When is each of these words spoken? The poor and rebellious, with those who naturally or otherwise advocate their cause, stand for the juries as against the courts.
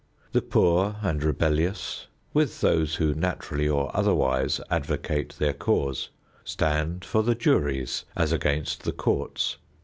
The 0.31 0.41
poor 0.41 0.95
and 1.03 1.23
rebellious, 1.23 2.07
with 2.33 2.61
those 2.61 2.95
who 2.95 3.13
naturally 3.13 3.69
or 3.69 3.95
otherwise 3.95 4.59
advocate 4.71 5.35
their 5.37 5.53
cause, 5.53 6.09
stand 6.43 7.05
for 7.05 7.21
the 7.21 7.35
juries 7.35 8.05
as 8.15 8.31
against 8.31 8.81
the 8.81 8.93
courts. 8.93 9.57